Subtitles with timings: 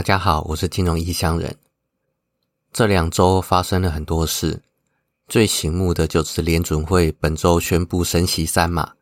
[0.00, 1.54] 大家好，我是金融异乡人。
[2.72, 4.62] 这两周发生了很多事，
[5.28, 8.92] 最醒目的就是联准会本周宣布升息三码，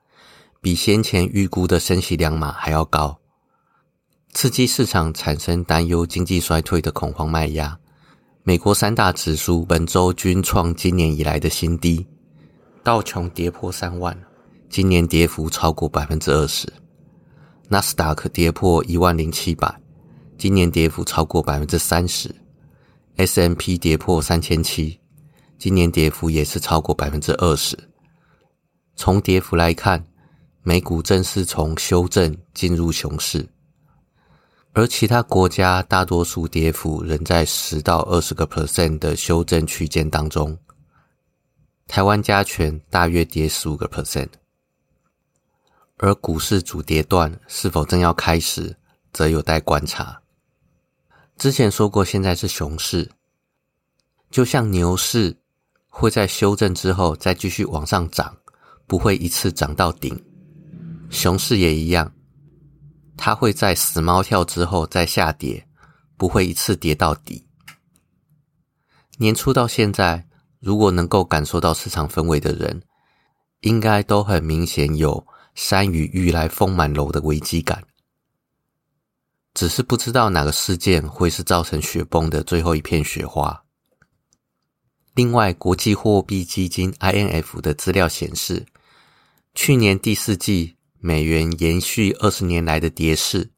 [0.60, 3.16] 比先前预估的升息两码还要高，
[4.32, 7.78] 刺激市场产生担忧经济衰退的恐慌卖压。
[8.42, 12.04] 美国三大指数本周均创今年以来的新低，
[12.82, 14.20] 道琼跌破三万，
[14.68, 16.66] 今年跌幅超过百分之二十；
[17.68, 19.80] 纳斯达克跌破一万零七百。
[20.38, 22.32] 今年跌幅超过百分之三十
[23.16, 25.00] ，S M P 跌破三千七，
[25.58, 27.76] 今年跌幅也是超过百分之二十。
[28.94, 30.06] 从跌幅来看，
[30.62, 33.48] 美股正是从修正进入熊市，
[34.74, 40.56] 而其他国家大多数跌幅仍在十到二十个 percent 的修正区间当中。
[41.88, 44.28] 台湾加权大约跌十五个 percent，
[45.96, 48.76] 而股市主跌段是否正要开始，
[49.12, 50.22] 则有待观察。
[51.38, 53.08] 之前说过，现在是熊市，
[54.28, 55.38] 就像牛市
[55.86, 58.36] 会在修正之后再继续往上涨，
[58.88, 60.20] 不会一次涨到顶。
[61.10, 62.12] 熊市也一样，
[63.16, 65.64] 它会在死猫跳之后再下跌，
[66.16, 67.46] 不会一次跌到底。
[69.18, 70.26] 年初到现在，
[70.58, 72.82] 如果能够感受到市场氛围的人，
[73.60, 75.24] 应该都很明显有
[75.54, 77.80] 山雨欲来风满楼的危机感。
[79.58, 83.64] 只是不知道哪个事件会是造成雪崩的最后一片雪花。
[85.16, 88.64] 另外，国际货币基金 （INF） 的资料显示，
[89.56, 93.50] 去年第四季美元延续二十年来的跌势，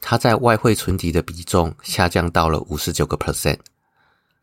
[0.00, 3.60] 它在外汇存底的比重下降到了五十九个 percent，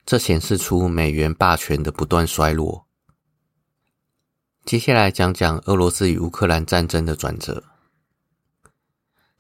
[0.06, 2.88] 这显示出美元霸权的不断衰落。
[4.64, 7.62] 接下来讲讲俄罗斯与乌克兰战争的转折。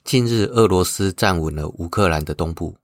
[0.04, 2.76] 近日，俄罗斯站稳了乌克兰的东部。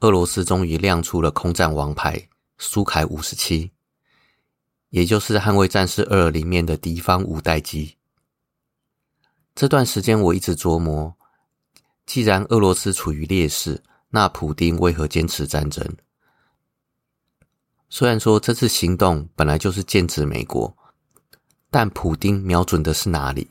[0.00, 3.70] 俄罗斯终于亮出了空战王牌苏凯五十七，
[4.88, 7.96] 也就是《捍卫战士二》里面的敌方五代机。
[9.54, 11.14] 这段时间我一直琢磨，
[12.06, 15.86] 既然俄罗斯处于劣势，那普丁为何坚持战争？
[17.90, 20.74] 虽然说这次行动本来就是剑指美国，
[21.70, 23.48] 但普丁瞄准的是哪里？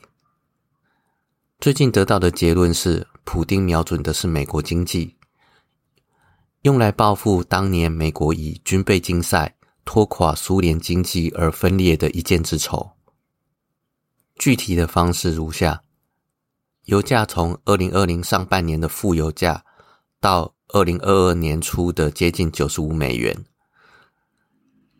[1.60, 5.16] 最近得到的结论是，普丁瞄准的是美国经济，
[6.62, 12.92] 用来报复当年美国以军备竞赛拖垮苏联经济而分裂的一箭之仇。
[14.36, 15.82] 具体的方式如下：
[16.86, 19.62] 油价从二零二零上半年的负油价，
[20.18, 23.44] 到二零二二年初的接近九十五美元，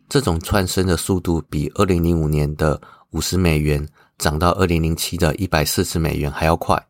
[0.07, 2.79] 这种窜升的速度比二零零五年的
[3.09, 3.89] 五十美元。
[4.21, 6.87] 涨到二零零七的一百四十美元还要快。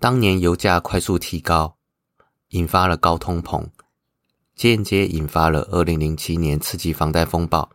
[0.00, 1.76] 当年油价快速提高，
[2.48, 3.68] 引发了高通膨，
[4.56, 7.68] 间接引发了二零零七年刺激房贷风暴，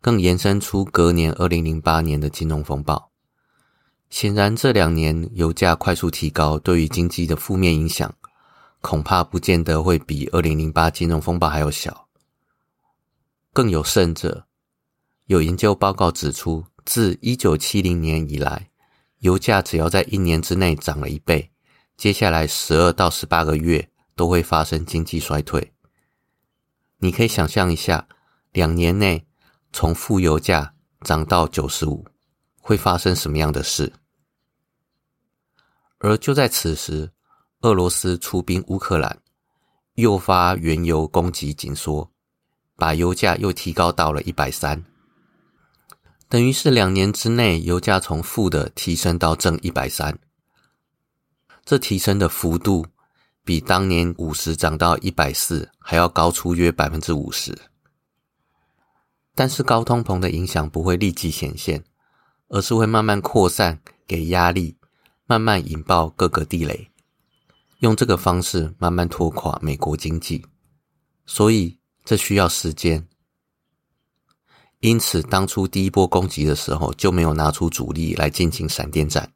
[0.00, 3.12] 更延伸出隔年二零零八年的金融风暴。
[4.10, 8.12] 显然，这两年油价快速提高对于经济的负面影响，
[8.80, 12.08] 恐怕不见得会比二零零八金融风暴还要小。
[13.52, 14.48] 更有甚者，
[15.26, 16.64] 有研究报告指出。
[16.86, 18.70] 自一九七零年以来，
[19.18, 21.50] 油价只要在一年之内涨了一倍，
[21.96, 25.72] 接下来十二到十八个月都会发生经济衰退。
[26.98, 28.06] 你可以想象一下，
[28.52, 29.26] 两年内
[29.72, 32.06] 从负油价涨到九十五，
[32.60, 33.92] 会发生什么样的事？
[35.98, 37.10] 而就在此时，
[37.62, 39.20] 俄罗斯出兵乌克兰，
[39.94, 42.12] 诱发原油供给紧缩，
[42.76, 44.84] 把油价又提高到了一百三。
[46.28, 50.18] 等于是两年之内，油价从负的提升到正一百三，
[51.64, 52.86] 这提升的幅度
[53.44, 57.56] 比当年五十涨到一百四还要高出约百分之五十。
[59.36, 61.84] 但是高通膨的影响不会立即显现，
[62.48, 64.76] 而是会慢慢扩散给压力，
[65.26, 66.90] 慢慢引爆各个地雷，
[67.78, 70.44] 用这个方式慢慢拖垮美国经济。
[71.24, 73.06] 所以这需要时间。
[74.80, 79.32] 因此，当初第一波攻击的时候就没有拿出主力来进行闪电战。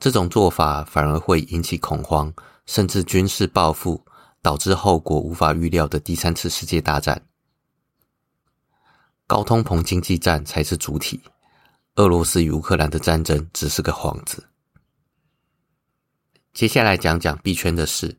[0.00, 2.32] 这种做法反而会引起恐慌，
[2.66, 4.04] 甚至军事报复，
[4.42, 7.24] 导致后果无法预料的第三次世界大战。
[9.26, 11.22] 高通膨经济战才是主体，
[11.94, 14.44] 俄罗斯与乌克兰的战争只是个幌子。
[16.52, 18.18] 接下来讲讲币圈的事。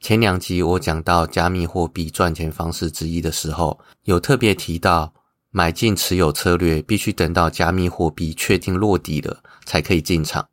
[0.00, 5.12] 前两集我讲到加密货币赚钱方式之一的时候，有特别提到
[5.50, 10.48] 买进持有策略必须等到加密货币确定落地了才可以进场。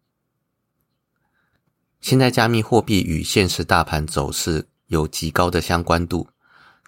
[2.02, 6.28] 现在加密货币与现实大盘走势有极高的相关度，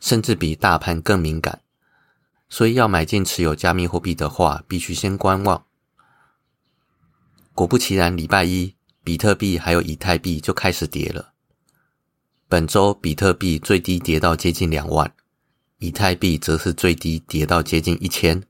[0.02, 1.62] 甚至比大盘更敏感，
[2.50, 5.64] 所以要买进持有加密货币的话，必须先观望。
[7.54, 11.34] 果不其然，礼拜一比特币还有以太币就开始跌了。
[12.52, 15.14] 本周比特币最低跌到接近两万，
[15.78, 18.42] 以太币则是最低跌到接近一千。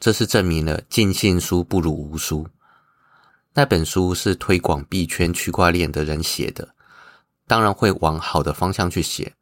[0.00, 2.48] 这是证明了尽信书不如无书。
[3.54, 6.74] 那本书是推广币圈区块链的人写的，
[7.46, 9.32] 当然会往好的方向去写，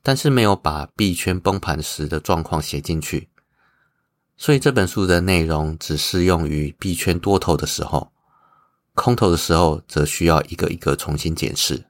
[0.00, 3.28] 但是没有把币圈崩盘时的状况写进去，
[4.36, 8.12] 所以这本书的内容只适用于币圈多头的时候，
[8.94, 11.86] 空头的时候则需要一个一个重新检视。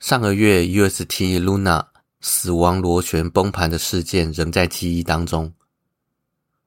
[0.00, 1.86] 上个月 UST Luna
[2.22, 5.52] 死亡螺旋崩盘的事件仍在记忆当中，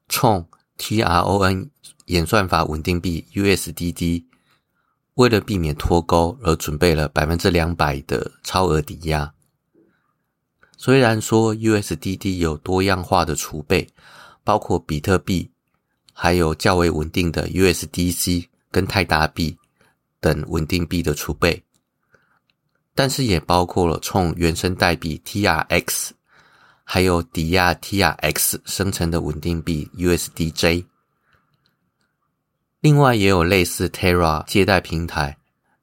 [0.08, 0.48] 冲
[0.78, 1.70] TRON。
[2.08, 4.26] 演算法稳定币 USDD
[5.14, 9.34] 为了避免脱钩而准备了百分之两百的超额抵押。
[10.78, 13.88] 虽然说 USDD 有多样化的储备，
[14.44, 15.50] 包括比特币，
[16.12, 19.58] 还有较为稳定的 USDC 跟泰达币
[20.20, 21.64] 等稳定币的储备，
[22.96, 26.12] 但是也包括了冲原生代币 TRX，
[26.84, 30.86] 还有抵押 TRX 生成的稳定币 USDJ。
[32.82, 35.38] 另外也有类似 Terra 借贷平台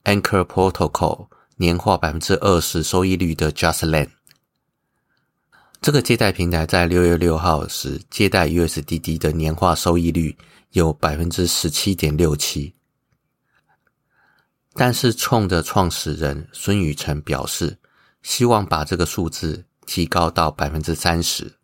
[0.05, 4.11] Anchor Protocol 年化百分之二十收益率的 JustLand，
[5.81, 10.37] 这个借贷平台在六月六号时借贷 USDD 的年化收益率
[10.73, 12.75] 有百分之十七点六七，
[14.75, 17.79] 但是冲的创始人孙宇晨表示，
[18.23, 21.57] 希望把这个数字提高到百分之三十。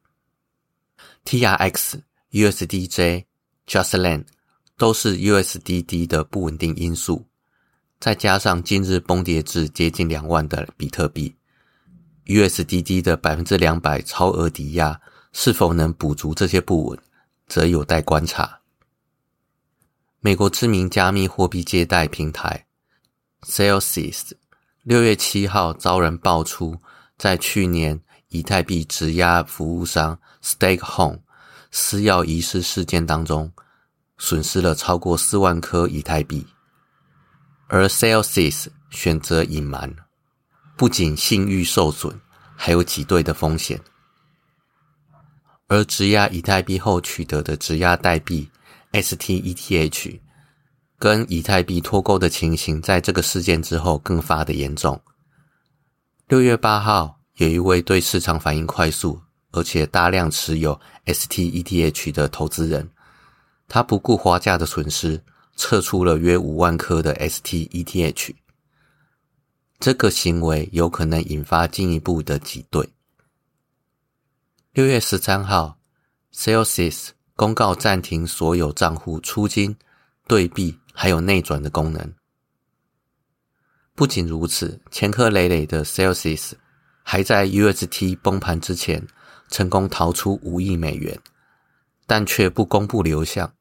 [1.24, 2.00] TRX、
[2.30, 3.24] USDJ、
[3.66, 4.24] JustLand。
[4.78, 7.26] 都是 USDD 的不稳定因素，
[7.98, 11.34] 再加上今日崩跌至接近两万的比特币
[12.26, 15.00] ，USDD 的百分之两百超额抵押
[15.32, 16.98] 是否能补足这些不稳，
[17.46, 18.60] 则有待观察。
[20.20, 22.65] 美国知名加密货币借贷平台
[23.42, 24.32] Celsius
[24.82, 26.80] 六月七号遭人爆出，
[27.18, 31.20] 在去年以太币质押服务商 Stake Home
[31.70, 33.52] 私钥遗失事件当中。
[34.18, 36.46] 损失了超过四万颗以太币，
[37.66, 39.94] 而 Celsius 选择隐瞒，
[40.74, 42.18] 不仅信誉受损，
[42.56, 43.78] 还有挤兑的风险。
[45.66, 48.50] 而质押以太币后取得的质押代币
[48.92, 50.18] STETH，
[50.98, 55.00] 跟以太币脱钩的情形，在这个事件之后更发的严重。
[56.28, 59.20] 六月八号，有一位对市场反应快速，
[59.52, 62.88] 而且大量持有 STETH 的投资人。
[63.68, 65.22] 他不顾花价的损失，
[65.56, 68.34] 撤出了约五万颗的 STETH。
[69.78, 72.88] 这个行为有可能引发进一步的挤兑。
[74.72, 75.76] 六月十三号
[76.32, 79.76] ，Celsius 公告暂停所有账户出金、
[80.26, 82.14] 兑币还有内转的功能。
[83.94, 86.52] 不仅如此，前科累累的 Celsius
[87.02, 89.06] 还在 UST 崩盘之前
[89.48, 91.20] 成功逃出五亿美元，
[92.06, 93.52] 但却不公布流向。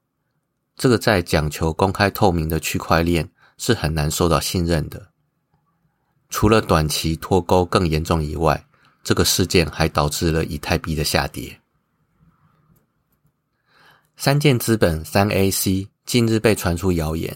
[0.78, 5.10] 这个在讲求公开透明的区块链是很难受到信任的。
[6.30, 8.66] 除了短期脱钩更严重以外，
[9.04, 11.62] 这个事件还导致了以太币的下跌。
[14.18, 17.36] 三箭资本三 AC 近日被传出谣言，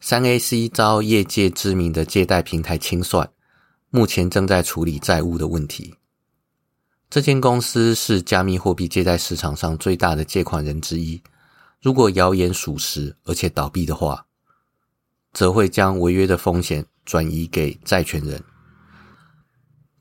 [0.00, 3.30] 三 AC 遭业界知名的借贷平台清算，
[3.90, 5.94] 目前正在处理债务的问题。
[7.10, 11.22] 这间公司是加密货币借贷市场上最大的借款人之一。
[11.82, 14.24] 如果谣言属实，而且倒闭的话，
[15.34, 18.42] 则会将违约的风险转移给债权人，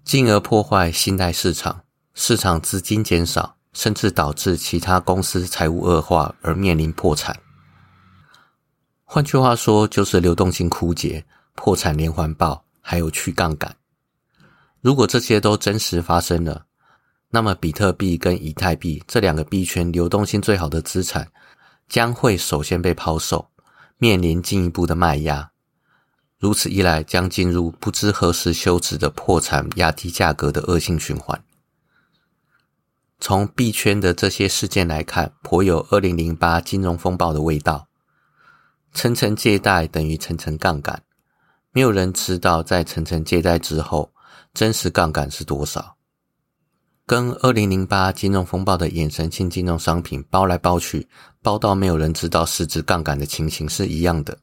[0.06, 1.84] 进而破坏信贷市场，
[2.14, 7.38] 市场资金减少，甚至导致其他公司财务恶化而面临破产。
[9.10, 11.24] 换句话说，就是流动性枯竭、
[11.56, 13.74] 破产连环爆，还有去杠杆。
[14.82, 16.66] 如果这些都真实发生了，
[17.30, 21.32] 那么比特币跟以太币这两个币圈流动性最好的资产。
[21.88, 23.50] 将会首先被抛售，
[23.98, 25.52] 面临进一步的卖压。
[26.38, 31.42] 如此一来，将进入不知何时休止的破产、压低价格的恶性循环。
[33.22, 37.87] 从币圈的这些事件来看，颇有二零零八金融风暴的味道。
[38.98, 41.04] 层层借贷等于层层杠杆，
[41.72, 44.12] 没有人知道在层层借贷之后，
[44.56, 45.98] 真实杠杆是多少。
[47.06, 51.08] 跟二零零八金融风暴的衍生性金融商品包来包去，
[51.44, 54.36] 包到没有人知道实质杠杆的情形是一样的。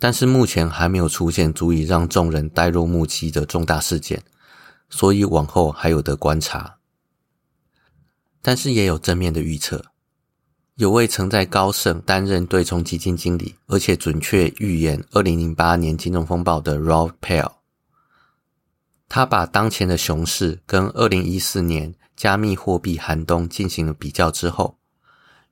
[0.00, 4.20] 但是目前还没有出现足以让众人呆若木鸡的重大事件，
[4.90, 6.78] 所以往后还有得观察。
[8.42, 9.91] 但是也有正面的预测，
[10.76, 17.52] 有位曾在高盛担任对冲基金经理，而且准确预言二零零八年金融风暴的 Rob Pell，
[19.06, 24.78] 他把当前的熊市跟二零一四年加密货币寒冬进行了比较之后，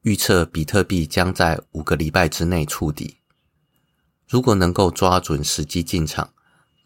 [0.02, 3.18] 预测比特币将在五个礼拜之内触底。
[4.26, 6.32] 如果能够抓准时机进场，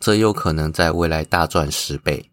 [0.00, 2.32] 则有可能在未来大赚十倍。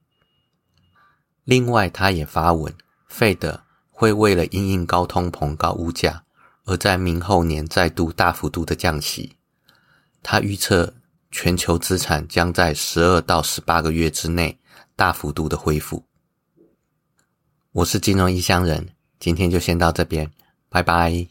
[1.44, 2.74] 另外，他也发文。
[3.10, 3.60] Fed
[4.02, 6.24] 会为了因应高通膨、高物价，
[6.66, 9.38] 而在明后年再度大幅度的降息。
[10.24, 10.96] 他预测
[11.30, 14.58] 全球资产将在十二到十八个月之内
[14.96, 16.04] 大幅度的恢复。
[17.74, 18.90] 我是金融异乡人，
[19.20, 20.32] 今天就先到这边，
[20.68, 21.28] 拜拜。